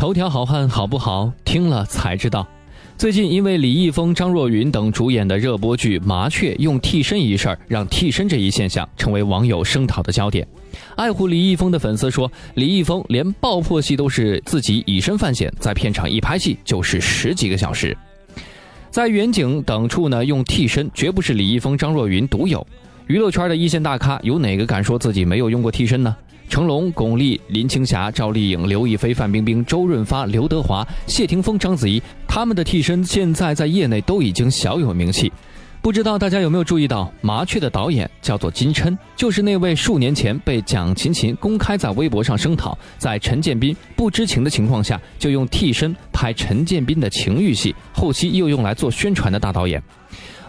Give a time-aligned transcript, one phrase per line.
[0.00, 1.30] 头条好汉好不好？
[1.44, 2.48] 听了才知道。
[2.96, 10.48] 最近因为李易峰、张若昀等主演的热播剧《麻雀》用替身一事，让替身这一现象成为网友声讨的焦点。
[10.96, 17.94] 爱护李易峰的粉丝说，李易峰连爆破戏都是自己以身犯险，在片场一拍戏就是十几个小时。
[18.88, 22.66] 在远景等处呢，用替身绝不是李易峰、张若昀独有。
[23.06, 26.16] 娱乐圈的一线大咖，有哪个敢说自己没有用过替身呢？
[26.50, 35.32] 成龙、巩俐、林青霞、赵丽颖、刘亦菲、范冰冰、周润发、刘德华、谢霆锋、章子怡，他们的替身现在在业内都已经小有名气。
[35.80, 49.80] 不知道大家有没有注意到，《麻雀》的导演叫做金琛，就是那位数年前被蒋勤勤公开在微博上声讨，在陈建斌不知情的情况下就用替身拍陈建斌的情欲戏，后期又用来做宣传的大导演。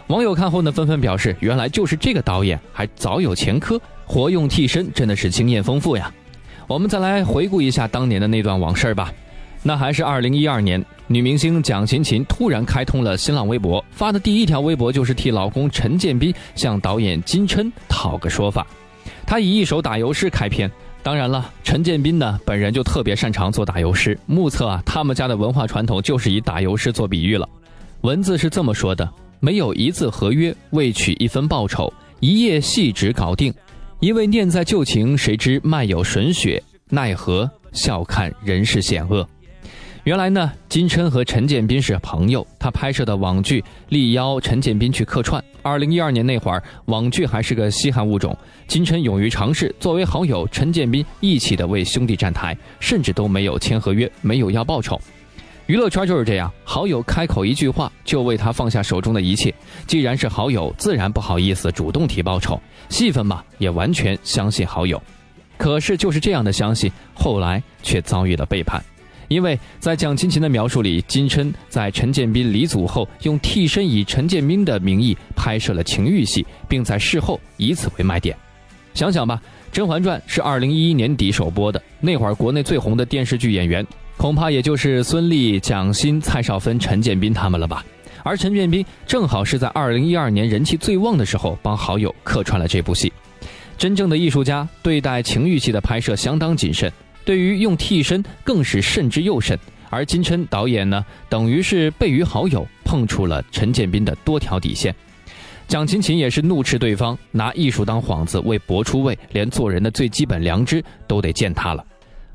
[0.07, 3.79] 网友看后呢，纷纷表示，原来就是这个导演，还早有前科，
[4.11, 6.13] 活用替身真的是经验丰富呀。
[6.67, 9.09] 我们再来回顾一下当年的那段往事吧。
[9.63, 18.67] 那还是二零一二年，女明星蒋勤勤突然开通了新浪微博，发的第一条微博就是替老公陈建斌向导演金琛讨个说法。
[19.25, 20.69] 她以一首打油诗开篇，
[21.01, 27.47] 当然了，陈建斌呢本人就特别擅长做打油诗，目测啊他们家的文化传统就是以打油诗做比喻了。
[28.01, 29.09] 文字是这么说的：
[29.39, 33.53] 没有一字合约，未取一分报酬，一夜戏纸搞定，
[34.01, 39.23] 一味念在旧情，谁知脉有吮血，奈何笑看人世险恶。
[40.05, 42.45] 原来呢，金琛和陈建斌是朋友。
[42.57, 45.43] 他拍摄的网剧力邀陈建斌去客串。
[45.61, 48.35] 二零一二年那会儿，网剧还是个稀罕物种。
[48.67, 54.99] 金琛勇于尝试，作为好友，陈建斌义气的为兄弟站台，甚至都没有签合约，没有要报酬。
[55.67, 59.53] 娱乐圈就是这样，好友开口一句话，就为他放下手中的一切。
[59.87, 62.59] 既然是好友，自然不好意思主动提报酬。
[62.89, 65.01] 戏份嘛，也完全相信好友。
[65.57, 68.83] 可是就是这样的相信，后来却遭遇了背叛。
[69.29, 78.35] 因为在蒋勤勤的描述里，金琛在陈建斌离组后，用替身以陈建斌的名义拍摄了情欲戏，并在事后以此为卖点。
[78.93, 79.41] 想想吧，
[79.73, 83.87] 《甄嬛传》是二零一一年底首播的，那会儿国内最红的电视剧演员，
[84.21, 87.83] 恐怕也就是孙俪、蒋欣、蔡少芬、陈建斌他们了吧。
[88.21, 93.11] 而陈建斌正好是在二零一二年人气最旺的时候，帮好友客串了这部戏。
[93.79, 96.93] 真正的艺术家对待情欲戏的拍摄相当谨慎。
[97.25, 99.57] 对于用替身更是慎之又慎，
[99.89, 104.93] 而金琛导演呢，等于是被于好友，碰触了陈建斌的多条底线。
[105.67, 111.83] 蒋勤勤也是怒斥对方拿艺术当幌子为博出位，连做人的最基本良知都得践踏了。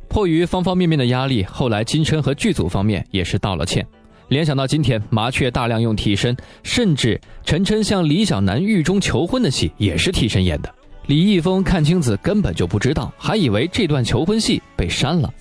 [0.08, 3.86] 迫于方方面面的压力，后来金琛和剧组方面也是道了歉。
[4.28, 10.74] 联想到今天麻雀大量用替身，甚至陈琛向李小男狱中求婚的戏也是替身演的。
[11.06, 15.32] 李易峰看清子根本就不知道，还以为这段求婚戏被删了，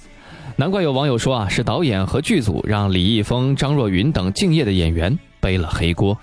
[0.56, 6.16] 难怪有网友说啊，是导演和剧组让李易峰、张若昀等敬业的演员背了黑锅。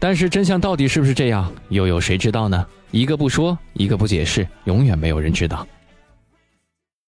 [0.00, 2.66] 但是真相到底是不是这样，又有谁知道呢？
[2.90, 5.64] 一个不说，一个不解释，永远没有人知道。